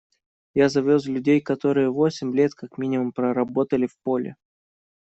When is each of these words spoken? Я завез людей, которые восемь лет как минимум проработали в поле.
Я 0.55 0.67
завез 0.69 1.05
людей, 1.05 1.41
которые 1.41 1.91
восемь 1.91 2.35
лет 2.35 2.55
как 2.55 2.79
минимум 2.79 3.11
проработали 3.11 3.85
в 3.85 3.95
поле. 4.01 4.35